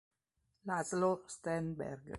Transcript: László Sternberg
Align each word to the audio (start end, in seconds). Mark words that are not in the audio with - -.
László 0.65 1.21
Sternberg 1.29 2.01